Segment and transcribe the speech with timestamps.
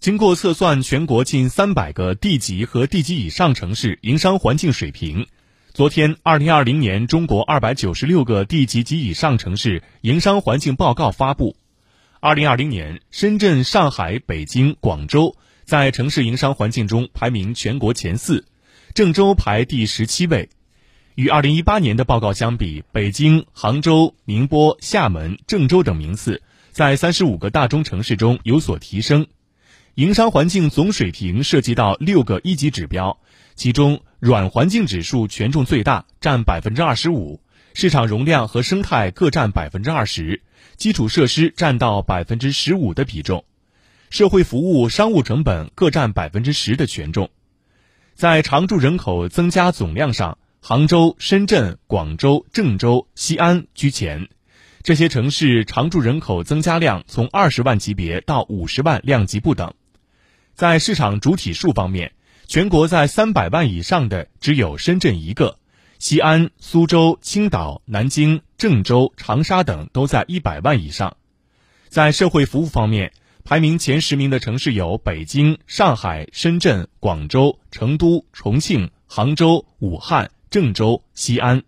[0.00, 5.26] 经过测算，全国近三百个地级和地级以上城市营商环境水平。
[5.74, 11.56] 昨天，二零二零年中国二百九十六个地级及以上城市营商环境报告发布。
[12.20, 18.44] 二零二零年，深圳、上海、北京、广州在城市营商环境中排名全国前四，
[18.94, 20.48] 郑州排第十七位。
[21.16, 26.40] 与二零一八年的报告相比，北京、杭州、宁波、厦门、郑州等名次
[26.70, 29.26] 在三十五个大中城市中有所提升。
[29.98, 33.18] 营商环境总水平涉及到六个一级指标，
[33.56, 37.40] 其中软环境指数权重最大，占百分之二十五，
[37.74, 40.40] 市场容量和生态各占百分之二十。
[40.76, 43.44] 基础设施占到百分之十五的比重，
[44.08, 47.30] 社会服务、商务成本各占百分之十的权重。
[48.14, 54.28] 在常住人口增加总量上，杭州、深圳、广州、郑州、西安居前。
[54.84, 59.74] 这些城市常住人口增加量从二十万级别到五十万量级不等。
[60.58, 62.14] 在市场主体数方面，
[62.48, 65.56] 全国在三百万以上的只有深圳一个。
[66.00, 71.16] 西安、苏州、青岛、南京、郑州、长沙等都在一百万以上。
[71.88, 73.12] 在社会服务方面，
[73.44, 81.62] 排名前十名的城市有北京、上海、深圳、广州、成都、重庆、杭州、武汉、郑州、西安。